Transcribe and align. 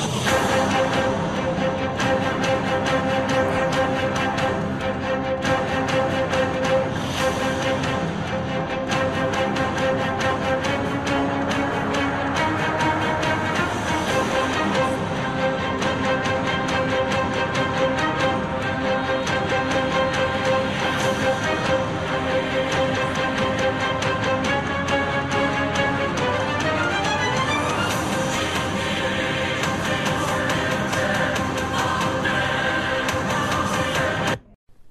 Oh. 0.00 0.37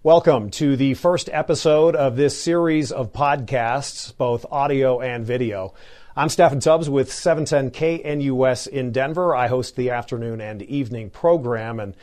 Welcome 0.07 0.51
to 0.51 0.77
the 0.77 0.93
first 0.93 1.29
episode 1.33 1.93
of 1.93 2.15
this 2.15 2.41
series 2.41 2.93
of 2.93 3.11
podcasts, 3.11 4.15
both 4.15 4.45
audio 4.49 5.01
and 5.01 5.25
video. 5.25 5.73
I'm 6.15 6.29
Stephen 6.29 6.61
Tubbs 6.61 6.89
with 6.89 7.11
710 7.11 7.71
KNUS 7.71 8.67
in 8.67 8.93
Denver. 8.93 9.35
I 9.35 9.47
host 9.47 9.75
the 9.75 9.89
afternoon 9.89 10.39
and 10.39 10.61
evening 10.61 11.09
program, 11.09 11.81
and 11.81 11.93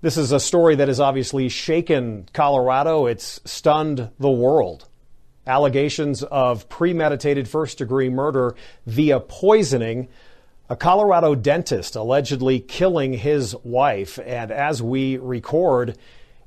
this 0.00 0.16
is 0.16 0.32
a 0.32 0.40
story 0.40 0.76
that 0.76 0.88
has 0.88 1.00
obviously 1.00 1.50
shaken 1.50 2.26
Colorado. 2.32 3.04
It's 3.04 3.42
stunned 3.44 4.08
the 4.18 4.30
world. 4.30 4.88
Allegations 5.46 6.22
of 6.22 6.66
premeditated 6.70 7.46
first 7.46 7.76
degree 7.76 8.08
murder 8.08 8.56
via 8.86 9.20
poisoning. 9.20 10.08
A 10.70 10.76
Colorado 10.76 11.34
dentist 11.34 11.94
allegedly 11.94 12.58
killing 12.58 13.12
his 13.12 13.54
wife, 13.56 14.18
and 14.24 14.50
as 14.50 14.82
we 14.82 15.18
record, 15.18 15.98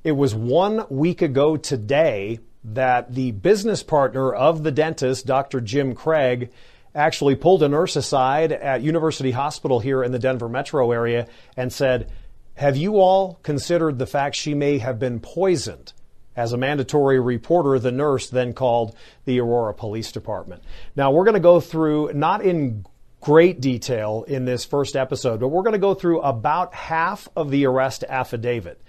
it 0.04 0.12
was 0.12 0.36
one 0.36 0.86
week 0.90 1.22
ago 1.22 1.56
today 1.56 2.40
that 2.66 3.14
the 3.14 3.32
business 3.32 3.84
partner 3.84 4.34
of 4.34 4.64
the 4.64 4.72
dentist, 4.72 5.26
Dr. 5.26 5.62
Jim 5.62 5.96
Craig, 5.96 6.52
actually 6.94 7.36
pulled 7.36 7.64
a 7.64 7.70
nurse 7.70 7.96
aside 7.96 8.52
at 8.52 8.82
University 8.82 9.32
Hospital 9.32 9.80
here 9.80 10.04
in 10.04 10.12
the 10.12 10.20
Denver 10.20 10.50
metro 10.50 10.92
area 10.92 11.28
and 11.58 11.72
said, 11.72 12.12
Have 12.56 12.78
you 12.78 12.98
all 13.00 13.40
considered 13.44 13.98
the 13.98 14.06
fact 14.06 14.36
she 14.36 14.54
may 14.54 14.78
have 14.78 15.00
been 15.00 15.20
poisoned? 15.20 15.94
As 16.36 16.52
a 16.52 16.58
mandatory 16.58 17.20
reporter, 17.20 17.78
the 17.78 17.92
nurse 17.92 18.30
then 18.30 18.54
called 18.54 18.96
the 19.26 19.40
Aurora 19.40 19.74
Police 19.74 20.12
Department. 20.12 20.64
Now, 20.96 21.12
we're 21.12 21.26
going 21.26 21.36
to 21.36 21.40
go 21.40 21.60
through, 21.60 22.12
not 22.14 22.44
in 22.44 22.86
great 23.22 23.62
detail 23.62 24.26
in 24.28 24.44
this 24.44 24.66
first 24.66 24.96
episode, 24.96 25.40
but 25.40 25.50
we're 25.50 25.62
going 25.62 25.74
to 25.74 25.80
go 25.80 25.94
through 25.94 26.22
about 26.22 26.74
half 26.74 27.30
of 27.36 27.52
the 27.52 27.66
arrest 27.68 28.04
affidavit. 28.10 28.82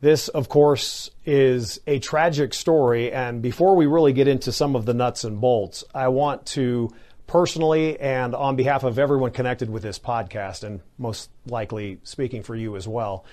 This, 0.00 0.28
of 0.28 0.48
course, 0.48 1.10
is 1.24 1.80
a 1.86 1.98
tragic 1.98 2.52
story. 2.52 3.12
And 3.12 3.40
before 3.40 3.74
we 3.76 3.86
really 3.86 4.12
get 4.12 4.28
into 4.28 4.52
some 4.52 4.76
of 4.76 4.84
the 4.84 4.94
nuts 4.94 5.24
and 5.24 5.40
bolts, 5.40 5.84
I 5.94 6.08
want 6.08 6.44
to 6.46 6.90
personally 7.26 7.98
and 7.98 8.34
on 8.34 8.56
behalf 8.56 8.84
of 8.84 8.98
everyone 8.98 9.30
connected 9.30 9.70
with 9.70 9.82
this 9.82 9.98
podcast, 9.98 10.62
and 10.62 10.80
most 10.98 11.30
likely 11.46 11.98
speaking 12.04 12.42
for 12.42 12.54
you 12.54 12.76
as 12.76 12.86
well, 12.86 13.24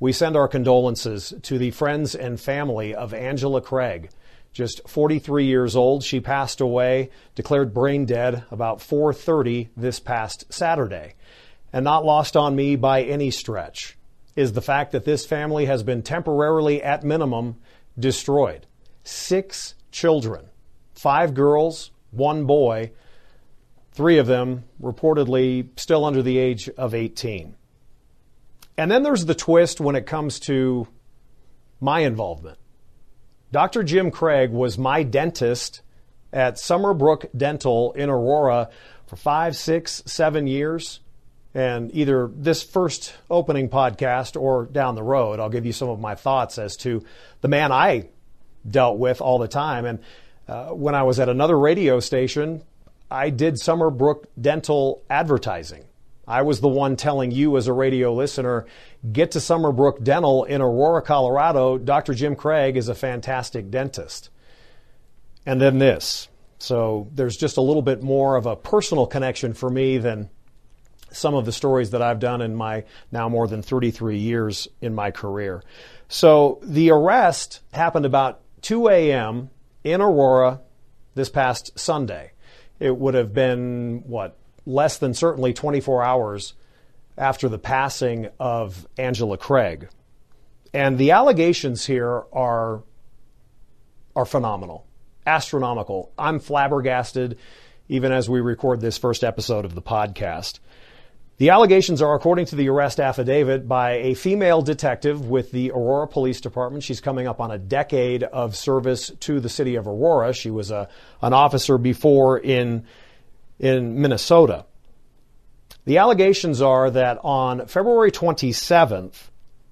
we 0.00 0.12
send 0.12 0.36
our 0.36 0.48
condolences 0.48 1.32
to 1.42 1.58
the 1.58 1.70
friends 1.70 2.14
and 2.14 2.40
family 2.40 2.94
of 2.94 3.14
Angela 3.14 3.60
Craig. 3.60 4.10
Just 4.52 4.88
43 4.88 5.44
years 5.44 5.76
old, 5.76 6.02
she 6.02 6.20
passed 6.20 6.60
away, 6.60 7.10
declared 7.34 7.72
brain 7.72 8.06
dead 8.06 8.44
about 8.50 8.80
4:30 8.80 9.68
this 9.76 10.00
past 10.00 10.52
Saturday. 10.52 11.14
And 11.72 11.84
not 11.84 12.04
lost 12.04 12.36
on 12.36 12.56
me 12.56 12.76
by 12.76 13.02
any 13.02 13.30
stretch 13.30 13.97
is 14.38 14.52
the 14.52 14.62
fact 14.62 14.92
that 14.92 15.04
this 15.04 15.26
family 15.26 15.66
has 15.66 15.82
been 15.82 16.00
temporarily, 16.00 16.80
at 16.80 17.02
minimum, 17.02 17.56
destroyed. 17.98 18.64
Six 19.02 19.74
children, 19.90 20.46
five 20.94 21.34
girls, 21.34 21.90
one 22.12 22.44
boy, 22.44 22.92
three 23.90 24.16
of 24.18 24.28
them 24.28 24.62
reportedly 24.80 25.68
still 25.76 26.04
under 26.04 26.22
the 26.22 26.38
age 26.38 26.68
of 26.78 26.94
18. 26.94 27.56
And 28.76 28.88
then 28.88 29.02
there's 29.02 29.26
the 29.26 29.34
twist 29.34 29.80
when 29.80 29.96
it 29.96 30.06
comes 30.06 30.38
to 30.40 30.86
my 31.80 32.00
involvement. 32.00 32.58
Dr. 33.50 33.82
Jim 33.82 34.12
Craig 34.12 34.52
was 34.52 34.78
my 34.78 35.02
dentist 35.02 35.82
at 36.32 36.58
Summerbrook 36.58 37.26
Dental 37.36 37.90
in 37.94 38.08
Aurora 38.08 38.70
for 39.08 39.16
five, 39.16 39.56
six, 39.56 40.00
seven 40.06 40.46
years. 40.46 41.00
And 41.54 41.94
either 41.94 42.30
this 42.32 42.62
first 42.62 43.14
opening 43.30 43.68
podcast 43.68 44.40
or 44.40 44.66
down 44.66 44.94
the 44.94 45.02
road, 45.02 45.40
I'll 45.40 45.48
give 45.48 45.66
you 45.66 45.72
some 45.72 45.88
of 45.88 45.98
my 45.98 46.14
thoughts 46.14 46.58
as 46.58 46.76
to 46.78 47.04
the 47.40 47.48
man 47.48 47.72
I 47.72 48.08
dealt 48.68 48.98
with 48.98 49.20
all 49.20 49.38
the 49.38 49.48
time. 49.48 49.84
And 49.84 49.98
uh, 50.46 50.68
when 50.68 50.94
I 50.94 51.02
was 51.02 51.18
at 51.18 51.28
another 51.28 51.58
radio 51.58 52.00
station, 52.00 52.62
I 53.10 53.30
did 53.30 53.54
Summerbrook 53.54 54.26
Dental 54.40 55.02
advertising. 55.08 55.84
I 56.26 56.42
was 56.42 56.60
the 56.60 56.68
one 56.68 56.96
telling 56.96 57.30
you 57.30 57.56
as 57.56 57.68
a 57.68 57.72
radio 57.72 58.12
listener, 58.12 58.66
get 59.10 59.30
to 59.30 59.38
Summerbrook 59.38 60.02
Dental 60.02 60.44
in 60.44 60.60
Aurora, 60.60 61.00
Colorado. 61.00 61.78
Dr. 61.78 62.12
Jim 62.12 62.36
Craig 62.36 62.76
is 62.76 62.88
a 62.88 62.94
fantastic 62.94 63.70
dentist. 63.70 64.28
And 65.46 65.58
then 65.58 65.78
this. 65.78 66.28
So 66.58 67.08
there's 67.14 67.38
just 67.38 67.56
a 67.56 67.62
little 67.62 67.80
bit 67.80 68.02
more 68.02 68.36
of 68.36 68.44
a 68.44 68.56
personal 68.56 69.06
connection 69.06 69.54
for 69.54 69.70
me 69.70 69.96
than 69.96 70.28
some 71.10 71.34
of 71.34 71.44
the 71.44 71.52
stories 71.52 71.90
that 71.90 72.02
I've 72.02 72.20
done 72.20 72.40
in 72.40 72.54
my 72.54 72.84
now 73.10 73.28
more 73.28 73.46
than 73.46 73.62
33 73.62 74.18
years 74.18 74.68
in 74.80 74.94
my 74.94 75.10
career. 75.10 75.62
So 76.08 76.60
the 76.62 76.90
arrest 76.90 77.60
happened 77.72 78.06
about 78.06 78.40
2 78.62 78.88
a.m. 78.88 79.50
in 79.84 80.00
Aurora 80.00 80.60
this 81.14 81.28
past 81.28 81.78
Sunday. 81.78 82.32
It 82.80 82.96
would 82.96 83.14
have 83.14 83.32
been, 83.32 84.02
what, 84.06 84.36
less 84.64 84.98
than 84.98 85.14
certainly 85.14 85.52
24 85.52 86.02
hours 86.02 86.54
after 87.16 87.48
the 87.48 87.58
passing 87.58 88.28
of 88.38 88.86
Angela 88.96 89.36
Craig. 89.36 89.88
And 90.72 90.98
the 90.98 91.10
allegations 91.10 91.86
here 91.86 92.24
are, 92.32 92.82
are 94.14 94.26
phenomenal, 94.26 94.86
astronomical. 95.26 96.12
I'm 96.18 96.38
flabbergasted 96.38 97.38
even 97.88 98.12
as 98.12 98.28
we 98.28 98.40
record 98.40 98.80
this 98.80 98.98
first 98.98 99.24
episode 99.24 99.64
of 99.64 99.74
the 99.74 99.82
podcast. 99.82 100.60
The 101.38 101.50
allegations 101.50 102.02
are 102.02 102.14
according 102.14 102.46
to 102.46 102.56
the 102.56 102.68
arrest 102.68 102.98
affidavit 102.98 103.68
by 103.68 103.92
a 103.92 104.14
female 104.14 104.60
detective 104.60 105.28
with 105.28 105.52
the 105.52 105.70
Aurora 105.70 106.08
Police 106.08 106.40
Department. 106.40 106.82
She's 106.82 107.00
coming 107.00 107.28
up 107.28 107.40
on 107.40 107.52
a 107.52 107.58
decade 107.58 108.24
of 108.24 108.56
service 108.56 109.12
to 109.20 109.38
the 109.38 109.48
city 109.48 109.76
of 109.76 109.86
Aurora. 109.86 110.32
She 110.32 110.50
was 110.50 110.72
a, 110.72 110.88
an 111.22 111.32
officer 111.32 111.78
before 111.78 112.38
in, 112.38 112.84
in 113.60 114.00
Minnesota. 114.00 114.66
The 115.84 115.98
allegations 115.98 116.60
are 116.60 116.90
that 116.90 117.20
on 117.22 117.68
February 117.68 118.10
27th, 118.10 119.14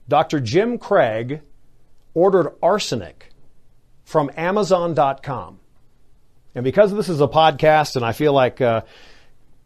Dr. 0.08 0.38
Jim 0.38 0.78
Craig 0.78 1.40
ordered 2.14 2.54
arsenic 2.62 3.30
from 4.04 4.30
Amazon.com. 4.36 5.58
And 6.54 6.62
because 6.62 6.94
this 6.94 7.08
is 7.08 7.20
a 7.20 7.26
podcast 7.26 7.96
and 7.96 8.04
I 8.04 8.12
feel 8.12 8.32
like 8.32 8.60
uh, 8.60 8.82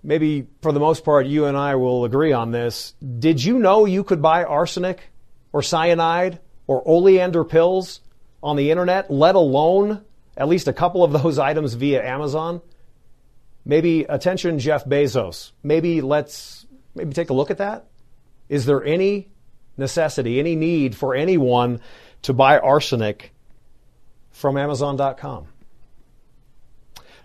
maybe 0.02 0.46
for 0.62 0.72
the 0.72 0.80
most 0.80 1.04
part, 1.04 1.26
you 1.26 1.46
and 1.46 1.56
I 1.56 1.74
will 1.74 2.04
agree 2.04 2.32
on 2.32 2.50
this. 2.50 2.94
Did 3.18 3.42
you 3.42 3.58
know 3.58 3.84
you 3.84 4.04
could 4.04 4.22
buy 4.22 4.44
arsenic 4.44 5.10
or 5.52 5.62
cyanide 5.62 6.40
or 6.66 6.82
oleander 6.86 7.44
pills 7.44 8.00
on 8.42 8.56
the 8.56 8.70
internet, 8.70 9.10
let 9.10 9.34
alone 9.34 10.04
at 10.36 10.48
least 10.48 10.68
a 10.68 10.72
couple 10.72 11.04
of 11.04 11.12
those 11.12 11.38
items 11.50 11.74
via 11.74 12.04
Amazon? 12.04 12.60
Maybe 13.64 14.04
attention, 14.04 14.58
Jeff 14.58 14.84
Bezos. 14.84 15.52
Maybe 15.62 16.00
let's 16.00 16.66
maybe 16.94 17.12
take 17.12 17.30
a 17.30 17.34
look 17.34 17.50
at 17.50 17.58
that. 17.58 17.86
Is 18.48 18.66
there 18.66 18.82
any 18.82 19.28
necessity, 19.76 20.40
any 20.40 20.56
need 20.56 20.96
for 20.96 21.14
anyone 21.14 21.80
to 22.22 22.32
buy 22.32 22.58
arsenic 22.58 23.32
from 24.30 24.56
Amazon.com? 24.56 25.46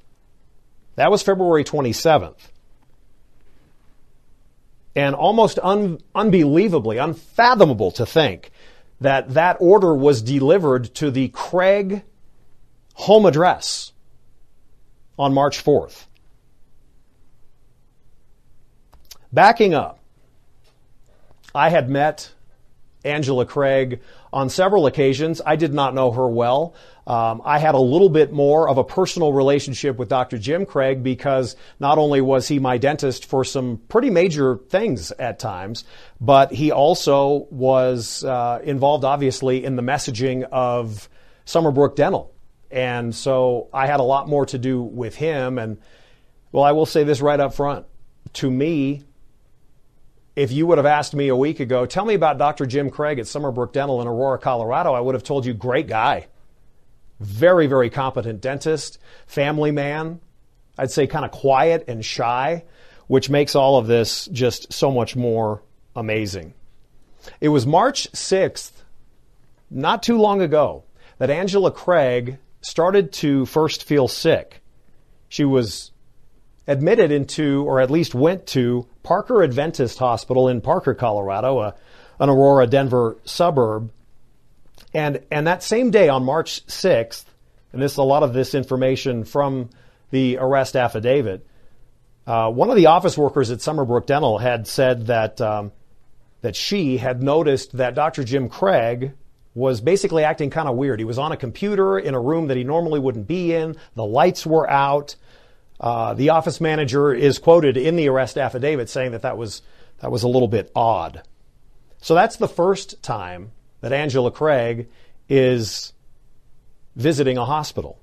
That 0.96 1.12
was 1.12 1.22
February 1.22 1.64
27th. 1.64 2.50
And 4.96 5.14
almost 5.14 5.60
un- 5.62 6.00
unbelievably, 6.16 6.98
unfathomable 6.98 7.92
to 7.92 8.08
think 8.08 8.50
that 9.00 9.36
that 9.36 9.58
order 9.60 9.94
was 9.94 10.24
delivered 10.24 10.96
to 10.96 11.12
the 11.12 11.28
Craig 11.28 12.02
home 12.96 13.28
address 13.28 13.92
on 15.20 15.36
March 15.36 15.64
4th. 15.64 16.08
Backing 19.32 19.76
up, 19.76 19.97
I 21.58 21.70
had 21.70 21.90
met 21.90 22.32
Angela 23.04 23.44
Craig 23.44 24.02
on 24.32 24.48
several 24.48 24.86
occasions. 24.86 25.42
I 25.44 25.56
did 25.56 25.74
not 25.74 25.96
know 25.96 26.12
her 26.12 26.28
well. 26.28 26.76
Um, 27.08 27.42
I 27.44 27.58
had 27.58 27.74
a 27.74 27.80
little 27.80 28.10
bit 28.10 28.32
more 28.32 28.70
of 28.70 28.78
a 28.78 28.84
personal 28.84 29.34
relationship 29.34 29.98
with 29.98 30.08
Dr. 30.08 30.38
Jim 30.38 30.68
Craig 30.68 31.02
because 31.02 31.56
not 31.80 31.98
only 31.98 32.22
was 32.22 32.48
he 32.48 32.60
my 32.60 32.78
dentist 32.78 33.26
for 33.26 33.44
some 33.44 33.82
pretty 33.88 34.12
major 34.12 34.58
things 34.70 35.12
at 35.14 35.40
times, 35.40 35.84
but 36.22 36.54
he 36.54 36.72
also 36.72 37.48
was 37.50 38.24
uh, 38.24 38.60
involved, 38.64 39.04
obviously, 39.04 39.66
in 39.66 39.76
the 39.78 39.82
messaging 39.82 40.44
of 40.52 41.10
Summerbrook 41.46 41.96
Dental. 41.96 42.32
And 42.70 43.16
so 43.16 43.68
I 43.74 43.88
had 43.88 44.00
a 44.00 44.04
lot 44.04 44.30
more 44.30 44.46
to 44.46 44.60
do 44.60 44.84
with 44.84 45.16
him. 45.16 45.58
And 45.58 45.80
well, 46.52 46.64
I 46.64 46.74
will 46.74 46.86
say 46.86 47.04
this 47.04 47.20
right 47.20 47.40
up 47.40 47.56
front. 47.56 47.88
To 48.34 48.52
me, 48.52 49.07
if 50.38 50.52
you 50.52 50.68
would 50.68 50.78
have 50.78 50.86
asked 50.86 51.16
me 51.16 51.30
a 51.30 51.36
week 51.36 51.60
ago, 51.60 51.88
tell 51.88 52.06
me 52.06 52.14
about 52.14 52.38
Dr. 52.38 52.68
Jim 52.68 52.92
Craig 52.92 53.18
at 53.18 53.26
Summerbrook 53.26 53.74
Dental 53.74 54.04
in 54.04 54.08
Aurora, 54.08 54.38
Colorado, 54.38 54.94
I 54.94 55.00
would 55.00 55.16
have 55.16 55.24
told 55.24 55.48
you, 55.48 55.54
great 55.56 55.88
guy. 55.88 56.28
Very, 57.20 57.66
very 57.66 57.90
competent 57.90 58.40
dentist, 58.40 59.00
family 59.26 59.72
man. 59.72 60.20
I'd 60.78 60.92
say 60.92 61.08
kind 61.08 61.26
of 61.26 61.32
quiet 61.32 61.86
and 61.88 62.06
shy, 62.06 62.66
which 63.08 63.32
makes 63.32 63.56
all 63.56 63.80
of 63.80 63.88
this 63.88 64.28
just 64.28 64.72
so 64.72 64.92
much 64.92 65.16
more 65.16 65.64
amazing. 65.96 66.54
It 67.42 67.50
was 67.50 67.66
March 67.66 68.12
6th, 68.12 68.74
not 69.72 70.04
too 70.04 70.20
long 70.20 70.44
ago, 70.44 70.84
that 71.18 71.32
Angela 71.32 71.72
Craig 71.72 72.38
started 72.62 73.12
to 73.14 73.48
first 73.48 73.86
feel 73.86 74.08
sick. 74.08 74.62
She 75.30 75.46
was 75.46 75.92
admitted 76.68 77.12
into, 77.12 77.64
or 77.66 77.80
at 77.80 77.90
least 77.90 78.14
went 78.14 78.46
to, 78.48 78.88
Parker 79.04 79.44
Adventist 79.44 80.00
Hospital 80.00 80.50
in 80.50 80.62
Parker, 80.62 80.94
Colorado, 80.94 81.60
a, 81.60 81.76
an 82.20 82.30
Aurora, 82.30 82.68
Denver 82.68 83.18
suburb. 83.24 83.92
And, 84.94 85.24
and 85.32 85.48
that 85.48 85.64
same 85.64 85.92
day 85.92 86.10
on 86.10 86.24
March 86.24 86.66
6th, 86.68 87.26
and 87.72 87.82
this 87.82 87.98
a 87.98 88.04
lot 88.04 88.24
of 88.24 88.34
this 88.34 88.54
information 88.54 89.24
from 89.24 89.70
the 90.12 90.38
arrest 90.38 90.76
affidavit, 90.76 91.46
uh, 92.26 92.52
one 92.52 92.70
of 92.70 92.76
the 92.76 92.88
office 92.88 93.18
workers 93.18 93.52
at 93.52 93.60
Summerbrook 93.60 94.06
Dental 94.06 94.38
had 94.38 94.68
said 94.68 95.08
that, 95.08 95.40
um, 95.40 95.72
that 96.42 96.56
she 96.56 96.98
had 96.98 97.24
noticed 97.24 97.78
that 97.78 97.96
Dr. 97.96 98.24
Jim 98.24 98.50
Craig 98.50 99.14
was 99.56 99.82
basically 99.82 100.24
acting 100.24 100.50
kind 100.50 100.68
of 100.68 100.76
weird. 100.76 101.00
He 101.00 101.06
was 101.06 101.18
on 101.18 101.32
a 101.32 101.38
computer 101.38 101.98
in 101.98 102.14
a 102.14 102.20
room 102.20 102.48
that 102.48 102.58
he 102.58 102.64
normally 102.64 103.00
wouldn't 103.00 103.28
be 103.28 103.54
in. 103.54 103.76
The 103.96 104.06
lights 104.06 104.46
were 104.46 104.70
out. 104.70 105.16
Uh, 105.80 106.14
the 106.14 106.30
office 106.30 106.60
manager 106.60 107.14
is 107.14 107.38
quoted 107.40 107.78
in 107.78 107.96
the 107.96 108.10
arrest 108.10 108.38
affidavit 108.38 108.90
saying 108.90 109.12
that 109.12 109.22
that 109.22 109.38
was, 109.38 109.62
that 110.00 110.12
was 110.12 110.24
a 110.24 110.28
little 110.28 110.48
bit 110.48 110.72
odd. 110.76 111.22
So 112.02 112.16
that's 112.16 112.38
the 112.38 112.48
first 112.48 113.02
time 113.04 113.52
that 113.82 113.94
Angela 113.94 114.32
Craig 114.32 114.88
is 115.30 115.94
visiting 116.96 117.38
a 117.38 117.46
hospital. 117.46 118.00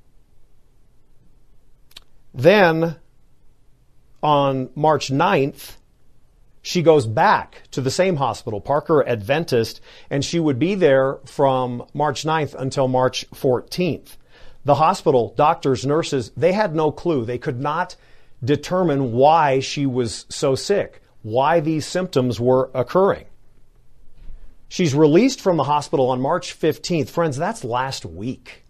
Then 2.33 2.97
on 4.23 4.71
March 4.75 5.11
9th, 5.11 5.77
she 6.63 6.83
goes 6.83 7.07
back 7.07 7.63
to 7.73 7.81
the 7.81 7.91
same 7.91 8.17
hospital, 8.17 8.61
Parker 8.61 9.07
Adventist, 9.07 9.81
and 10.09 10.25
she 10.25 10.41
would 10.41 10.59
be 10.59 10.75
there 10.75 11.19
from 11.27 11.87
March 11.93 12.25
9th 12.25 12.55
until 12.55 12.89
March 12.89 13.29
14th. 13.33 14.17
The 14.65 14.75
hospital, 14.77 15.35
doctors, 15.37 15.85
nurses, 15.85 16.31
they 16.37 16.53
had 16.53 16.75
no 16.75 16.91
clue. 16.91 17.25
They 17.25 17.39
could 17.39 17.61
not 17.61 17.97
determine 18.43 19.13
why 19.13 19.61
she 19.61 19.87
was 19.87 20.27
so 20.29 20.55
sick, 20.55 21.03
why 21.23 21.61
these 21.61 21.87
symptoms 21.87 22.41
were 22.41 22.71
occurring. 22.75 23.27
She's 24.69 24.95
released 24.95 25.41
from 25.41 25.57
the 25.57 25.65
hospital 25.65 26.11
on 26.11 26.21
March 26.21 26.59
15th. 26.59 27.09
Friends, 27.09 27.37
that's 27.37 27.63
last 27.63 28.05
week. 28.05 28.65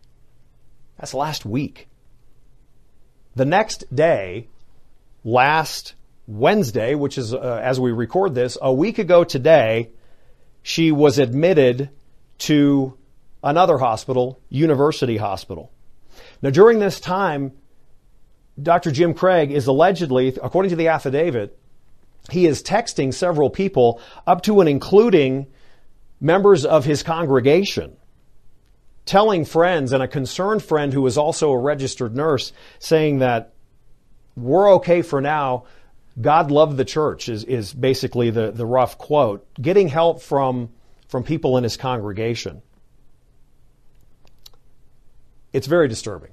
That's 0.99 1.15
last 1.15 1.47
week. 1.47 1.89
The 3.37 3.45
next 3.45 3.95
day, 3.95 4.49
last 5.25 5.95
Wednesday, 6.27 6.95
which 6.95 7.19
is 7.19 7.35
uh, 7.35 7.61
as 7.63 7.81
we 7.81 7.93
record 7.93 8.35
this, 8.35 8.57
a 8.61 8.73
week 8.73 8.99
ago 8.99 9.25
today, 9.25 9.91
she 10.63 10.93
was 10.93 11.19
admitted 11.19 11.91
to 12.39 12.97
another 13.43 13.79
hospital, 13.79 14.41
University 14.49 15.17
Hospital. 15.17 15.71
Now, 16.43 16.51
during 16.51 16.79
this 16.79 17.01
time, 17.01 17.53
Dr. 18.61 18.91
Jim 18.91 19.15
Craig 19.15 19.51
is 19.51 19.67
allegedly, 19.67 20.29
according 20.43 20.71
to 20.71 20.77
the 20.77 20.89
affidavit, 20.89 21.59
he 22.31 22.47
is 22.47 22.63
texting 22.63 23.13
several 23.13 23.51
people, 23.51 24.01
up 24.27 24.43
to 24.43 24.61
and 24.61 24.69
including 24.69 25.47
members 26.21 26.65
of 26.65 26.85
his 26.85 27.03
congregation, 27.03 27.97
telling 29.05 29.45
friends 29.45 29.93
and 29.93 30.03
a 30.03 30.09
concerned 30.09 30.63
friend 30.63 30.93
who 30.93 31.07
is 31.07 31.19
also 31.19 31.51
a 31.51 31.59
registered 31.59 32.17
nurse, 32.17 32.53
saying 32.79 33.19
that 33.19 33.53
we're 34.37 34.75
okay 34.77 35.03
for 35.03 35.21
now. 35.21 35.65
God 36.21 36.51
loved 36.51 36.77
the 36.77 36.85
church 36.85 37.29
is, 37.29 37.45
is 37.45 37.75
basically 37.75 38.31
the, 38.31 38.53
the 38.53 38.65
rough 38.65 38.97
quote. 38.99 39.47
Getting 39.61 39.89
help 39.89 40.23
from, 40.23 40.71
from 41.09 41.25
people 41.25 41.59
in 41.59 41.65
his 41.65 41.77
congregation. 41.77 42.63
It's 45.55 45.67
very 45.69 45.87
disturbing. 45.87 46.33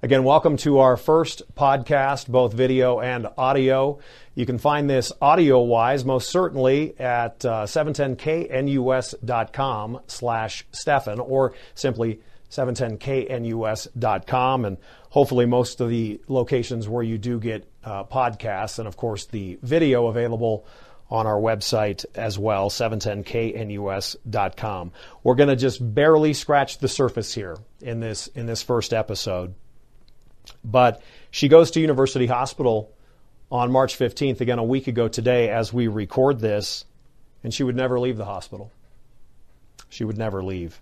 Again, 0.00 0.24
welcome 0.24 0.56
to 0.58 0.78
our 0.78 0.96
first 0.96 1.42
podcast, 1.54 2.28
both 2.28 2.54
video 2.54 2.98
and 2.98 3.28
audio. 3.36 3.98
You 4.34 4.46
can 4.46 4.56
find 4.56 4.88
this 4.88 5.12
audio 5.20 5.60
wise 5.60 6.02
most 6.02 6.30
certainly 6.30 6.98
at 6.98 7.44
uh, 7.44 7.64
710knus.com 7.64 10.00
slash 10.06 10.64
Stefan 10.72 11.20
or 11.20 11.52
simply 11.74 12.20
710knus.com 12.48 14.64
and 14.64 14.78
hopefully 15.10 15.44
most 15.44 15.82
of 15.82 15.90
the 15.90 16.22
locations 16.26 16.88
where 16.88 17.02
you 17.02 17.18
do 17.18 17.38
get 17.38 17.70
uh, 17.84 18.04
podcasts 18.04 18.78
and 18.78 18.88
of 18.88 18.96
course 18.96 19.26
the 19.26 19.58
video 19.60 20.06
available 20.06 20.66
on 21.10 21.26
our 21.26 21.38
website 21.38 22.06
as 22.14 22.38
well, 22.38 22.70
710knus.com. 22.70 24.92
We're 25.22 25.34
going 25.34 25.50
to 25.50 25.56
just 25.56 25.94
barely 25.94 26.32
scratch 26.32 26.78
the 26.78 26.88
surface 26.88 27.34
here 27.34 27.58
in 27.80 28.00
this 28.00 28.26
in 28.28 28.46
this 28.46 28.62
first 28.62 28.94
episode. 28.94 29.54
But 30.64 31.02
she 31.30 31.48
goes 31.48 31.70
to 31.72 31.80
University 31.80 32.26
Hospital 32.26 32.90
on 33.50 33.70
March 33.70 33.98
15th, 33.98 34.40
again 34.40 34.58
a 34.58 34.64
week 34.64 34.88
ago 34.88 35.08
today 35.08 35.50
as 35.50 35.70
we 35.72 35.88
record 35.88 36.40
this, 36.40 36.84
and 37.42 37.54
she 37.54 37.62
would 37.62 37.76
never 37.76 38.00
leave 38.00 38.16
the 38.16 38.24
hospital. 38.24 38.72
She 39.88 40.04
would 40.04 40.18
never 40.18 40.42
leave. 40.42 40.80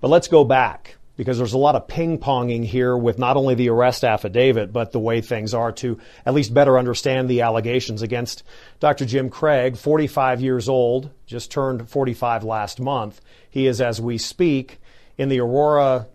But 0.00 0.08
let's 0.08 0.28
go 0.28 0.44
back 0.44 0.95
because 1.16 1.38
there's 1.38 1.54
a 1.54 1.58
lot 1.58 1.74
of 1.74 1.88
ping 1.88 2.18
ponging 2.18 2.64
here 2.64 2.96
with 2.96 3.18
not 3.18 3.36
only 3.36 3.54
the 3.54 3.70
arrest 3.70 4.04
affidavit, 4.04 4.72
but 4.72 4.92
the 4.92 5.00
way 5.00 5.20
things 5.20 5.54
are 5.54 5.72
to 5.72 5.98
at 6.24 6.34
least 6.34 6.52
better 6.52 6.78
understand 6.78 7.28
the 7.28 7.40
allegations 7.40 8.02
against 8.02 8.42
Dr. 8.80 9.06
Jim 9.06 9.30
Craig, 9.30 9.76
45 9.76 10.40
years 10.40 10.68
old, 10.68 11.10
just 11.26 11.50
turned 11.50 11.88
45 11.88 12.44
last 12.44 12.80
month. 12.80 13.20
He 13.48 13.66
is, 13.66 13.80
as 13.80 14.00
we 14.00 14.18
speak, 14.18 14.78
in 15.16 15.28
the 15.28 15.40
Aurora 15.40 16.06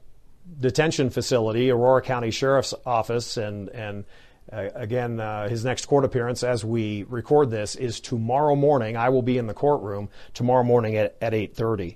detention 0.60 1.10
facility, 1.10 1.72
Aurora 1.72 2.02
County 2.02 2.30
Sheriff's 2.30 2.74
Office, 2.86 3.38
and, 3.38 3.70
and 3.70 4.06
uh, 4.52 4.70
again, 4.76 5.20
uh, 5.20 5.48
his 5.48 5.64
next 5.64 5.86
court 5.86 6.06
appearance 6.06 6.44
as 6.44 6.64
we 6.64 7.04
record 7.04 7.50
this 7.50 7.76
is 7.76 8.00
tomorrow 8.00 8.56
morning. 8.56 8.98
I 8.98 9.10
will 9.10 9.22
be 9.22 9.38
in 9.38 9.48
the 9.48 9.54
courtroom 9.54 10.10
tomorrow 10.34 10.64
morning 10.64 10.98
at, 10.98 11.16
at 11.22 11.34
8.30. 11.34 11.96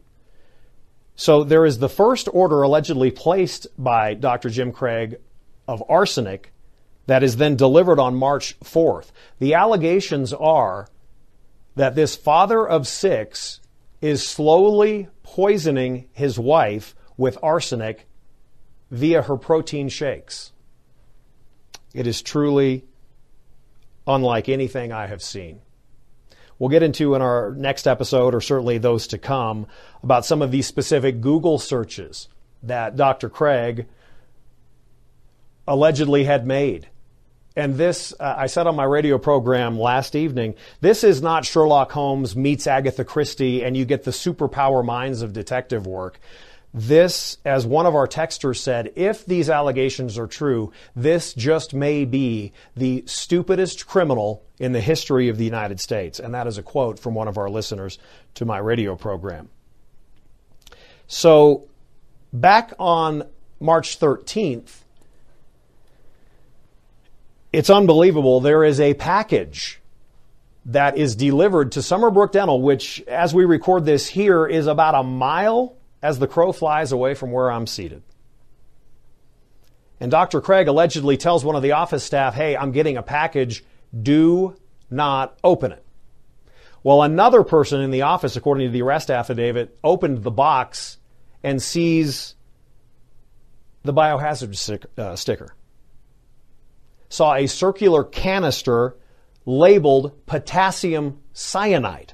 So 1.16 1.44
there 1.44 1.66
is 1.66 1.80
the 1.80 1.90
first 1.90 2.28
order 2.34 2.62
allegedly 2.62 3.12
placed 3.12 3.68
by 3.78 4.14
Dr. 4.14 4.50
Jim 4.50 4.72
Craig 4.72 5.20
of 5.68 5.84
arsenic 5.90 6.52
that 7.08 7.24
is 7.24 7.38
then 7.38 7.56
delivered 7.56 8.00
on 8.00 8.16
March 8.16 8.60
4th. 8.60 9.12
The 9.40 9.54
allegations 9.54 10.34
are 10.34 10.88
that 11.76 11.96
this 11.96 12.16
father 12.16 12.68
of 12.68 12.88
six 12.88 13.60
is 14.02 14.26
slowly 14.26 15.08
poisoning 15.24 16.08
his 16.14 16.38
wife 16.38 16.96
with 17.18 17.38
arsenic 17.44 18.08
via 18.92 19.22
her 19.22 19.38
protein 19.38 19.90
shakes. 19.90 20.52
It 21.94 22.08
is 22.08 22.22
truly 22.22 22.86
unlike 24.06 24.50
anything 24.50 24.92
I 24.92 25.08
have 25.08 25.22
seen. 25.22 25.62
We'll 26.58 26.70
get 26.70 26.84
into 26.84 27.16
in 27.16 27.22
our 27.22 27.52
next 27.52 27.88
episode, 27.88 28.34
or 28.34 28.42
certainly 28.42 28.78
those 28.78 29.08
to 29.08 29.18
come, 29.18 29.68
about 30.04 30.26
some 30.26 30.42
of 30.42 30.52
these 30.52 30.68
specific 30.68 31.20
Google 31.22 31.60
searches 31.60 32.28
that 32.64 32.96
Dr. 32.96 33.30
Craig 33.30 33.88
allegedly 35.68 36.24
had 36.24 36.46
made. 36.46 36.88
And 37.58 37.76
this, 37.76 38.14
uh, 38.20 38.36
I 38.38 38.48
said 38.48 38.68
on 38.68 38.76
my 38.76 38.84
radio 38.84 39.18
program 39.18 39.80
last 39.80 40.16
evening, 40.16 40.56
this 40.82 41.04
is 41.04 41.22
not 41.22 41.46
Sherlock 41.46 41.92
Holmes 41.92 42.36
meets 42.36 42.68
Agatha 42.68 43.06
Christie 43.06 43.64
and 43.64 43.78
you 43.78 43.86
get 43.86 44.04
the 44.04 44.12
superpower 44.12 44.84
minds 44.84 45.22
of 45.22 45.32
detective 45.32 45.88
work. 45.88 46.20
This, 46.78 47.38
as 47.46 47.66
one 47.66 47.86
of 47.86 47.96
our 47.96 48.06
texters 48.06 48.58
said, 48.58 48.92
if 48.98 49.26
these 49.26 49.50
allegations 49.50 50.18
are 50.18 50.28
true, 50.28 50.74
this 50.94 51.34
just 51.34 51.74
may 51.74 52.04
be 52.04 52.52
the 52.76 53.02
stupidest 53.08 53.88
criminal 53.88 54.44
in 54.60 54.74
the 54.74 54.82
history 54.82 55.30
of 55.30 55.38
the 55.38 55.46
United 55.46 55.80
States. 55.80 56.20
And 56.20 56.34
that 56.34 56.48
is 56.48 56.58
a 56.58 56.64
quote 56.64 57.00
from 57.00 57.14
one 57.14 57.30
of 57.30 57.38
our 57.38 57.50
listeners 57.50 57.98
to 58.34 58.44
my 58.44 58.58
radio 58.58 58.98
program. 58.98 59.48
So, 61.08 61.70
back 62.34 62.74
on 62.78 63.24
March 63.62 63.98
13th, 63.98 64.80
it's 67.54 67.70
unbelievable. 67.70 68.42
There 68.42 68.66
is 68.66 68.82
a 68.82 68.96
package 68.96 69.80
that 70.66 70.98
is 70.98 71.16
delivered 71.16 71.72
to 71.72 71.80
Summerbrook 71.80 72.34
Dental, 72.34 72.62
which, 72.62 73.02
as 73.08 73.34
we 73.34 73.46
record 73.46 73.86
this 73.86 74.08
here, 74.08 74.46
is 74.46 74.68
about 74.68 74.94
a 74.94 75.04
mile 75.04 75.78
as 76.06 76.20
the 76.20 76.28
crow 76.28 76.52
flies 76.52 76.92
away 76.92 77.16
from 77.16 77.32
where 77.32 77.52
I'm 77.52 77.66
seated. 77.66 78.04
And 80.00 80.12
Dr. 80.12 80.40
Craig 80.40 80.68
allegedly 80.68 81.18
tells 81.18 81.44
one 81.44 81.56
of 81.56 81.64
the 81.64 81.72
office 81.72 82.04
staff, 82.04 82.36
Hey, 82.36 82.56
I'm 82.56 82.72
getting 82.72 82.96
a 82.96 83.02
package. 83.02 83.66
Do 84.00 84.56
not 84.92 85.36
open 85.44 85.72
it. 85.72 85.84
Well, 86.84 87.02
another 87.02 87.44
person 87.44 87.82
in 87.82 87.90
the 87.90 88.04
office, 88.04 88.36
according 88.36 88.68
to 88.68 88.72
the 88.72 88.84
arrest 88.84 89.10
affidavit, 89.10 89.80
opened 89.84 90.22
the 90.22 90.30
box 90.30 91.00
and 91.42 91.60
sees 91.60 92.36
the 93.82 93.94
biohazard 93.94 94.86
uh, 95.00 95.16
sticker. 95.16 95.56
Saw 97.10 97.34
a 97.34 97.48
circular 97.48 98.04
canister 98.04 98.96
labeled 99.46 100.26
potassium 100.28 101.22
cyanide. 101.34 102.14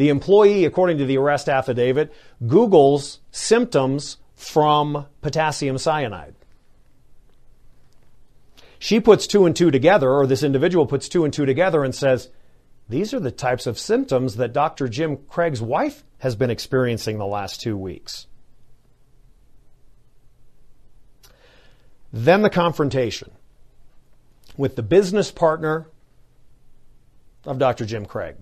The 0.00 0.08
employee, 0.08 0.64
according 0.64 0.96
to 0.96 1.04
the 1.04 1.18
arrest 1.18 1.46
affidavit, 1.46 2.10
Googles 2.42 3.18
symptoms 3.32 4.16
from 4.34 5.06
potassium 5.20 5.76
cyanide. 5.76 6.34
She 8.78 8.98
puts 8.98 9.26
two 9.26 9.44
and 9.44 9.54
two 9.54 9.70
together, 9.70 10.10
or 10.10 10.26
this 10.26 10.42
individual 10.42 10.86
puts 10.86 11.06
two 11.06 11.26
and 11.26 11.34
two 11.34 11.44
together 11.44 11.84
and 11.84 11.94
says, 11.94 12.30
These 12.88 13.12
are 13.12 13.20
the 13.20 13.30
types 13.30 13.66
of 13.66 13.78
symptoms 13.78 14.36
that 14.36 14.54
Dr. 14.54 14.88
Jim 14.88 15.18
Craig's 15.28 15.60
wife 15.60 16.02
has 16.20 16.34
been 16.34 16.48
experiencing 16.48 17.18
the 17.18 17.26
last 17.26 17.60
two 17.60 17.76
weeks. 17.76 18.26
Then 22.10 22.40
the 22.40 22.48
confrontation 22.48 23.32
with 24.56 24.76
the 24.76 24.82
business 24.82 25.30
partner 25.30 25.88
of 27.44 27.58
Dr. 27.58 27.84
Jim 27.84 28.06
Craig. 28.06 28.36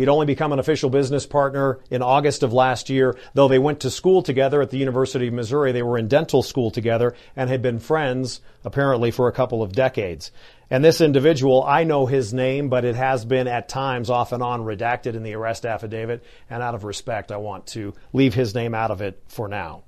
He'd 0.00 0.08
only 0.08 0.24
become 0.24 0.54
an 0.54 0.58
official 0.58 0.88
business 0.88 1.26
partner 1.26 1.78
in 1.90 2.00
August 2.00 2.42
of 2.42 2.54
last 2.54 2.88
year, 2.88 3.18
though 3.34 3.48
they 3.48 3.58
went 3.58 3.80
to 3.80 3.90
school 3.90 4.22
together 4.22 4.62
at 4.62 4.70
the 4.70 4.78
University 4.78 5.28
of 5.28 5.34
Missouri. 5.34 5.72
They 5.72 5.82
were 5.82 5.98
in 5.98 6.08
dental 6.08 6.42
school 6.42 6.70
together 6.70 7.14
and 7.36 7.50
had 7.50 7.60
been 7.60 7.78
friends 7.78 8.40
apparently 8.64 9.10
for 9.10 9.28
a 9.28 9.32
couple 9.32 9.62
of 9.62 9.72
decades. 9.72 10.32
And 10.70 10.82
this 10.82 11.02
individual, 11.02 11.62
I 11.62 11.84
know 11.84 12.06
his 12.06 12.32
name, 12.32 12.70
but 12.70 12.86
it 12.86 12.96
has 12.96 13.26
been 13.26 13.46
at 13.46 13.68
times 13.68 14.08
off 14.08 14.32
and 14.32 14.42
on 14.42 14.62
redacted 14.62 15.16
in 15.16 15.22
the 15.22 15.34
arrest 15.34 15.66
affidavit. 15.66 16.24
And 16.48 16.62
out 16.62 16.74
of 16.74 16.84
respect, 16.84 17.30
I 17.30 17.36
want 17.36 17.66
to 17.66 17.92
leave 18.14 18.32
his 18.32 18.54
name 18.54 18.74
out 18.74 18.90
of 18.90 19.02
it 19.02 19.22
for 19.28 19.48
now. 19.48 19.82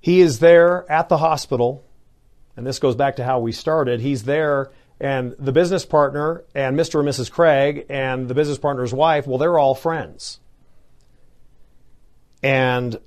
He 0.00 0.22
is 0.22 0.38
there 0.38 0.90
at 0.90 1.10
the 1.10 1.18
hospital, 1.18 1.84
and 2.56 2.66
this 2.66 2.78
goes 2.78 2.96
back 2.96 3.16
to 3.16 3.24
how 3.24 3.40
we 3.40 3.52
started. 3.52 4.00
He's 4.00 4.22
there 4.22 4.70
and 5.00 5.34
the 5.38 5.52
business 5.52 5.84
partner 5.84 6.44
and 6.54 6.78
Mr. 6.78 7.00
and 7.00 7.08
Mrs. 7.08 7.30
Craig 7.30 7.86
and 7.88 8.28
the 8.28 8.34
business 8.34 8.58
partner's 8.58 8.94
wife, 8.94 9.26
well, 9.26 9.38
they're 9.38 9.58
all 9.58 9.74
friends. 9.74 10.40
And 12.42 12.98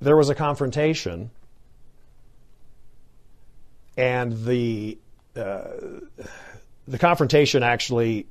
there 0.00 0.16
was 0.16 0.28
a 0.28 0.34
confrontation, 0.34 1.30
and 3.96 4.44
the 4.44 4.98
uh, 5.34 5.64
the 6.86 6.98
confrontation 6.98 7.62
actually 7.62 8.26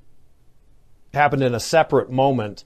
happened 1.14 1.44
in 1.44 1.54
a 1.54 1.60
separate 1.60 2.10
moment, 2.10 2.64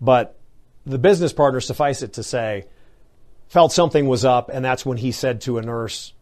but 0.00 0.38
the 0.84 0.98
business 0.98 1.32
partner, 1.32 1.60
suffice 1.60 2.02
it 2.02 2.14
to 2.14 2.22
say, 2.22 2.66
felt 3.48 3.72
something 3.72 4.06
was 4.06 4.24
up, 4.24 4.50
and 4.52 4.64
that's 4.64 4.84
when 4.84 4.98
he 4.98 5.12
said 5.12 5.40
to 5.42 5.58
a 5.58 5.62
nurse, 5.62 6.12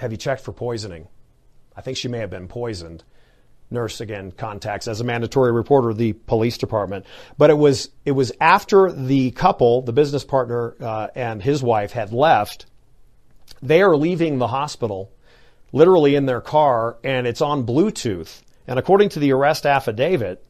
have 0.00 0.12
you 0.12 0.16
checked 0.16 0.42
for 0.42 0.52
poisoning? 0.52 1.08
I 1.76 1.82
think 1.82 1.98
she 1.98 2.08
may 2.08 2.18
have 2.18 2.30
been 2.30 2.48
poisoned. 2.48 3.04
Nurse 3.70 4.00
again 4.00 4.32
contacts 4.32 4.88
as 4.88 5.00
a 5.00 5.04
mandatory 5.04 5.52
reporter 5.52 5.92
the 5.92 6.14
police 6.14 6.56
department. 6.56 7.04
But 7.36 7.50
it 7.50 7.58
was 7.58 7.90
it 8.06 8.12
was 8.12 8.32
after 8.40 8.90
the 8.90 9.30
couple, 9.32 9.82
the 9.82 9.92
business 9.92 10.24
partner 10.24 10.74
uh, 10.80 11.08
and 11.14 11.42
his 11.42 11.62
wife, 11.62 11.92
had 11.92 12.12
left. 12.12 12.64
They 13.62 13.82
are 13.82 13.94
leaving 13.94 14.38
the 14.38 14.48
hospital, 14.48 15.12
literally 15.70 16.14
in 16.14 16.24
their 16.24 16.40
car, 16.40 16.96
and 17.04 17.26
it's 17.26 17.42
on 17.42 17.66
Bluetooth. 17.66 18.40
And 18.66 18.78
according 18.78 19.10
to 19.10 19.18
the 19.18 19.32
arrest 19.32 19.66
affidavit, 19.66 20.44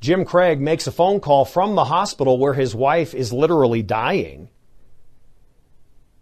Jim 0.00 0.24
Craig 0.24 0.60
makes 0.60 0.86
a 0.86 0.92
phone 0.92 1.18
call 1.18 1.44
from 1.44 1.74
the 1.74 1.84
hospital 1.84 2.38
where 2.38 2.54
his 2.54 2.72
wife 2.74 3.14
is 3.14 3.32
literally 3.32 3.82
dying. 3.82 4.48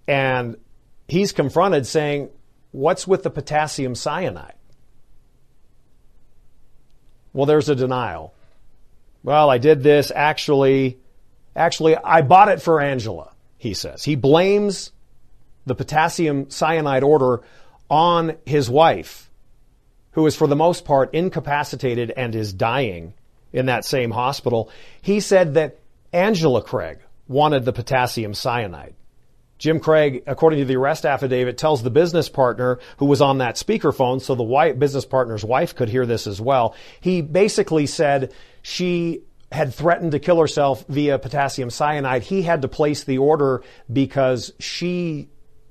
And 0.08 0.56
he's 1.08 1.32
confronted 1.32 1.86
saying, 1.86 2.30
What's 2.72 3.06
with 3.06 3.22
the 3.22 3.30
potassium 3.30 3.94
cyanide? 3.94 4.52
Well, 7.32 7.46
there's 7.46 7.68
a 7.68 7.74
denial. 7.74 8.34
Well, 9.22 9.50
I 9.50 9.58
did 9.58 9.82
this 9.82 10.12
actually. 10.14 10.98
Actually, 11.54 11.96
I 11.96 12.20
bought 12.20 12.48
it 12.48 12.60
for 12.60 12.80
Angela, 12.80 13.32
he 13.56 13.72
says. 13.72 14.04
He 14.04 14.14
blames 14.14 14.92
the 15.64 15.74
potassium 15.74 16.50
cyanide 16.50 17.02
order 17.02 17.42
on 17.88 18.36
his 18.44 18.68
wife, 18.68 19.30
who 20.12 20.26
is 20.26 20.36
for 20.36 20.46
the 20.46 20.56
most 20.56 20.84
part 20.84 21.14
incapacitated 21.14 22.10
and 22.10 22.34
is 22.34 22.52
dying 22.52 23.14
in 23.52 23.66
that 23.66 23.84
same 23.84 24.10
hospital. 24.10 24.70
He 25.00 25.20
said 25.20 25.54
that 25.54 25.78
Angela 26.12 26.62
Craig 26.62 26.98
wanted 27.26 27.64
the 27.64 27.72
potassium 27.72 28.34
cyanide. 28.34 28.94
Jim 29.58 29.80
Craig, 29.80 30.22
according 30.26 30.58
to 30.58 30.64
the 30.64 30.76
arrest 30.76 31.06
affidavit, 31.06 31.56
tells 31.56 31.82
the 31.82 31.90
business 31.90 32.28
partner 32.28 32.78
who 32.98 33.06
was 33.06 33.20
on 33.20 33.38
that 33.38 33.56
speakerphone, 33.56 34.20
so 34.20 34.34
the 34.34 34.42
wife, 34.42 34.78
business 34.78 35.06
partner's 35.06 35.44
wife 35.44 35.74
could 35.74 35.88
hear 35.88 36.04
this 36.04 36.26
as 36.26 36.40
well. 36.40 36.74
He 37.00 37.22
basically 37.22 37.86
said 37.86 38.32
she 38.62 39.22
had 39.50 39.72
threatened 39.72 40.12
to 40.12 40.18
kill 40.18 40.40
herself 40.40 40.84
via 40.88 41.18
potassium 41.18 41.70
cyanide. 41.70 42.22
He 42.22 42.42
had 42.42 42.62
to 42.62 42.68
place 42.68 43.04
the 43.04 43.18
order 43.18 43.62
because 43.90 44.52
she 44.58 45.28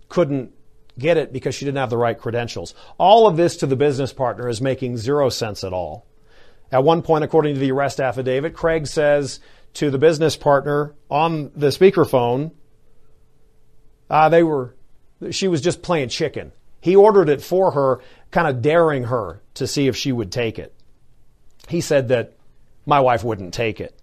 couldn't 0.10 0.54
get 0.98 1.18
it 1.18 1.34
because 1.34 1.54
she 1.54 1.66
didn't 1.66 1.78
have 1.78 1.90
the 1.90 1.98
right 1.98 2.18
credentials. 2.18 2.74
All 2.98 3.28
of 3.28 3.38
this 3.38 3.58
to 3.58 3.68
the 3.68 3.76
business 3.76 4.14
partner 4.14 4.48
is 4.48 4.62
making 4.62 4.98
zero 4.98 5.30
sense 5.30 5.64
at 5.64 5.74
all. 5.74 6.06
At 6.72 6.84
one 6.84 7.02
point, 7.02 7.24
according 7.24 7.56
to 7.56 7.60
the 7.60 7.72
arrest 7.72 8.00
affidavit, 8.00 8.54
Craig 8.54 8.88
says 8.88 9.40
to 9.74 9.92
the 9.92 9.98
business 9.98 10.36
partner 10.36 10.96
on 11.10 11.52
the 11.56 11.68
speakerphone, 11.68 12.52
uh, 14.16 14.30
they 14.30 14.44
were, 14.44 14.74
she 15.32 15.50
was 15.50 15.60
just 15.60 15.82
playing 15.82 16.08
chicken. 16.08 16.54
He 16.80 16.96
ordered 16.96 17.28
it 17.28 17.42
for 17.42 17.72
her, 17.72 18.00
kind 18.32 18.48
of 18.48 18.62
daring 18.62 19.04
her 19.04 19.42
to 19.56 19.68
see 19.68 19.88
if 19.88 19.98
she 19.98 20.14
would 20.14 20.32
take 20.32 20.58
it. 20.58 20.74
He 21.68 21.82
said 21.82 22.08
that 22.08 22.38
my 22.86 23.02
wife 23.02 23.26
wouldn't 23.26 23.54
take 23.54 23.82
it. 23.82 24.00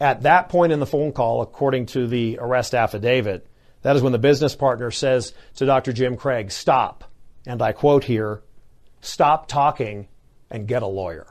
At 0.00 0.22
that 0.22 0.48
point 0.48 0.72
in 0.72 0.80
the 0.80 0.86
phone 0.86 1.12
call, 1.12 1.42
according 1.42 1.86
to 1.86 2.06
the 2.06 2.38
arrest 2.40 2.74
affidavit, 2.74 3.46
that 3.82 3.94
is 3.94 4.00
when 4.00 4.12
the 4.12 4.18
business 4.18 4.56
partner 4.56 4.90
says 4.90 5.34
to 5.56 5.66
Dr. 5.66 5.92
Jim 5.92 6.16
Craig, 6.16 6.50
stop. 6.50 7.04
And 7.46 7.60
I 7.60 7.72
quote 7.72 8.04
here, 8.04 8.40
stop 9.02 9.48
talking 9.48 10.08
and 10.50 10.66
get 10.66 10.82
a 10.82 10.86
lawyer. 10.86 11.26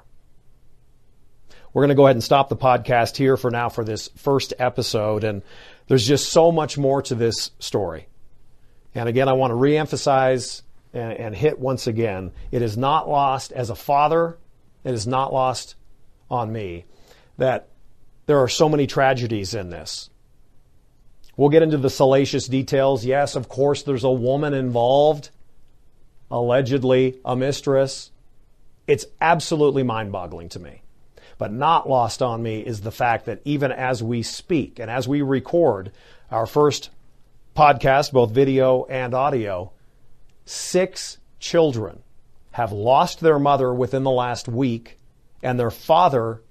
We're 1.74 1.82
going 1.82 1.90
to 1.90 1.96
go 1.96 2.06
ahead 2.06 2.16
and 2.16 2.24
stop 2.24 2.50
the 2.50 2.56
podcast 2.56 3.18
here 3.18 3.36
for 3.36 3.50
now 3.50 3.70
for 3.70 3.84
this 3.84 4.10
first 4.16 4.54
episode. 4.60 5.24
And 5.24 5.42
there's 5.88 6.06
just 6.06 6.30
so 6.30 6.52
much 6.52 6.78
more 6.78 7.02
to 7.04 7.16
this 7.16 7.52
story. 7.60 8.08
And 8.94 9.10
again, 9.10 9.28
I 9.28 9.34
want 9.34 9.52
to 9.52 9.56
reemphasize 9.56 10.62
and, 10.94 11.14
and 11.14 11.36
hit 11.36 11.60
once 11.60 11.88
again 11.88 12.32
it 12.52 12.62
is 12.62 12.78
not 12.78 13.10
lost 13.10 13.52
as 13.52 13.70
a 13.70 13.76
father, 13.76 14.38
it 14.84 14.94
is 14.94 15.06
not 15.06 15.34
lost 15.34 15.76
on 16.30 16.52
me 16.52 16.86
that 17.38 17.70
there 18.26 18.40
are 18.40 18.48
so 18.48 18.70
many 18.70 18.88
tragedies 18.88 19.54
in 19.54 19.70
this. 19.70 20.10
We'll 21.38 21.50
get 21.50 21.64
into 21.64 21.78
the 21.78 21.90
salacious 21.90 22.48
details. 22.48 23.06
Yes, 23.06 23.36
of 23.36 23.50
course, 23.50 23.84
there's 23.84 24.06
a 24.06 24.12
woman 24.12 24.54
involved, 24.54 25.30
allegedly 26.32 27.20
a 27.26 27.36
mistress. 27.36 28.12
It's 28.88 29.06
absolutely 29.20 29.84
mind 29.84 30.12
boggling 30.12 30.50
to 30.50 30.60
me. 30.60 30.82
But 31.38 31.52
not 31.52 31.90
lost 31.90 32.22
on 32.22 32.42
me 32.42 32.60
is 32.62 32.82
the 32.82 32.92
fact 32.92 33.26
that 33.26 33.42
even 33.44 33.72
as 33.72 34.02
we 34.02 34.24
speak 34.24 34.80
and 34.80 34.90
as 34.90 35.08
we 35.08 35.22
record 35.22 35.92
our 36.32 36.46
first 36.46 36.90
podcast, 37.56 38.12
both 38.12 38.32
video 38.32 38.86
and 38.86 39.14
audio, 39.14 39.72
six 40.46 41.18
children 41.40 42.02
have 42.52 42.72
lost 42.72 43.20
their 43.20 43.38
mother 43.38 43.74
within 43.74 44.04
the 44.04 44.12
last 44.12 44.48
week, 44.48 44.98
and 45.44 45.60
their 45.60 45.72
father 45.72 46.42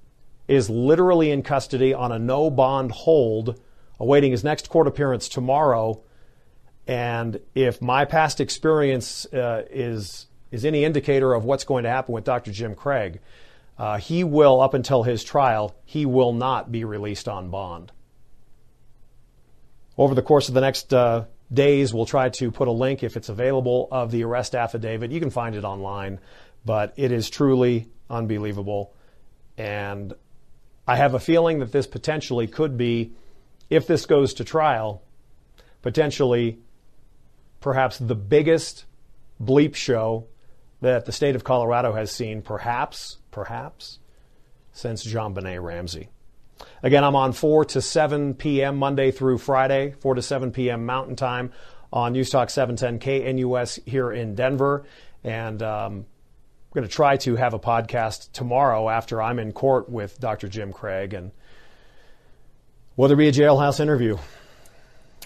is 0.47 0.69
literally 0.69 1.31
in 1.31 1.43
custody 1.43 1.95
on 1.95 2.13
a 2.13 2.19
no 2.19 2.51
bond 2.51 2.93
hold, 2.93 3.59
awaiting 3.99 4.31
his 4.31 4.45
next 4.45 4.69
court 4.69 4.87
appearance 4.87 5.29
tomorrow. 5.29 6.03
And 6.87 7.41
if 7.55 7.81
my 7.81 8.05
past 8.05 8.41
experience 8.41 9.25
uh, 9.33 9.65
is 9.71 10.27
is 10.51 10.65
any 10.65 10.85
indicator 10.85 11.35
of 11.35 11.45
what's 11.45 11.65
going 11.65 11.83
to 11.85 11.91
happen 11.91 12.15
with 12.15 12.25
Dr. 12.25 12.53
Jim 12.53 12.75
Craig, 12.75 13.21
uh, 13.79 13.99
he 13.99 14.25
will, 14.25 14.61
up 14.61 14.75
until 14.75 15.03
his 15.03 15.25
trial, 15.25 15.75
he 15.85 16.07
will 16.07 16.33
not 16.33 16.71
be 16.71 16.85
released 16.85 17.29
on 17.29 17.51
bond. 17.51 17.93
Over 19.97 20.15
the 20.15 20.23
course 20.23 20.49
of 20.49 20.55
the 20.55 20.61
next 20.61 20.93
uh, 20.93 21.25
days, 21.53 21.93
we'll 21.93 22.07
try 22.07 22.29
to 22.29 22.51
put 22.51 22.69
a 22.69 22.73
link, 22.73 23.03
if 23.03 23.17
it's 23.17 23.29
available, 23.29 23.89
of 23.91 24.11
the 24.11 24.25
arrest 24.25 24.55
affidavit. 24.55 25.11
You 25.11 25.21
can 25.21 25.31
find 25.31 25.55
it 25.55 25.65
online, 25.65 26.21
but 26.65 26.95
it 26.97 27.13
is 27.13 27.31
truly 27.31 27.89
unbelievable. 28.09 28.93
And 29.57 30.13
I 30.87 30.97
have 30.97 31.15
a 31.15 31.21
feeling 31.21 31.61
that 31.61 31.73
this 31.73 31.87
potentially 31.87 32.47
could 32.47 32.77
be, 32.77 33.13
if 33.71 33.87
this 33.87 34.07
goes 34.07 34.35
to 34.35 34.45
trial, 34.45 35.03
potentially 35.83 36.59
perhaps 37.61 37.99
the 37.99 38.15
biggest 38.15 38.85
bleep 39.43 39.75
show 39.75 40.27
that 40.81 41.07
the 41.07 41.13
state 41.13 41.35
of 41.35 41.45
Colorado 41.45 41.93
has 41.93 42.11
seen, 42.11 42.43
perhaps, 42.43 43.19
perhaps, 43.35 43.99
since 44.73 45.05
JonBenét 45.05 45.61
Ramsey. 45.61 46.09
Again, 46.85 47.03
I'm 47.03 47.17
on 47.17 47.33
4 47.33 47.65
to 47.67 47.83
7 47.83 48.35
p.m. 48.35 48.77
Monday 48.77 49.11
through 49.11 49.39
Friday, 49.39 49.95
4 49.99 50.15
to 50.15 50.23
7 50.23 50.53
p.m. 50.53 50.87
Mountain 50.87 51.17
Time 51.17 51.53
on 51.93 52.13
News 52.13 52.31
Talk 52.31 52.49
710 52.49 53.01
KNUS 53.01 53.81
here 53.87 54.13
in 54.13 54.37
Denver. 54.37 54.85
And 55.25 55.61
um, 55.65 55.93
I'm 55.93 56.07
going 56.73 56.87
to 56.87 56.93
try 56.93 57.17
to 57.19 57.35
have 57.35 57.55
a 57.55 57.59
podcast 57.59 58.31
tomorrow 58.31 58.89
after 58.89 59.21
I'm 59.21 59.41
in 59.41 59.51
court 59.53 59.89
with 59.89 60.21
Dr. 60.21 60.49
Jim 60.49 60.73
Craig. 60.73 61.13
And 61.13 61.33
will 62.97 63.09
there 63.09 63.17
be 63.17 63.29
a 63.29 63.33
jailhouse 63.33 63.81
interview? 63.81 64.17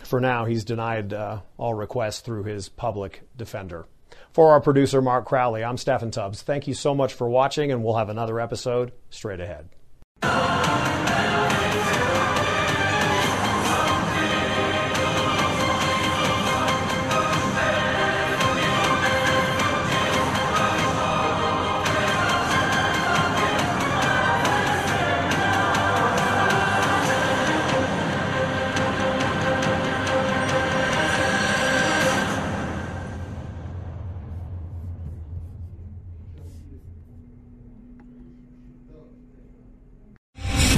For 0.05 0.19
now, 0.19 0.47
he's 0.47 0.65
denied 0.65 1.13
uh, 1.13 1.41
all 1.59 1.75
requests 1.75 2.21
through 2.21 2.45
his 2.45 2.71
public 2.71 3.23
defender. 3.37 3.87
For 4.33 4.51
our 4.53 4.61
producer, 4.61 5.03
Mark 5.03 5.25
Crowley, 5.27 5.65
I'm 5.65 5.77
Stephen 5.77 6.11
Tubbs. 6.11 6.43
Thank 6.43 6.67
you 6.67 6.75
so 6.75 6.95
much 6.95 7.13
for 7.15 7.29
watching, 7.29 7.73
and 7.73 7.83
we'll 7.83 7.97
have 7.97 8.09
another 8.09 8.41
episode 8.41 8.93
straight 9.11 9.41
ahead. 9.41 9.69